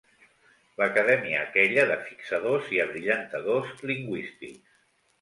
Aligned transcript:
L'acadèmia 0.81 1.43
aquella 1.43 1.85
de 1.93 1.99
fixadors 2.09 2.75
i 2.79 2.83
abrillantadors 2.89 3.89
lingüístics. 3.93 4.69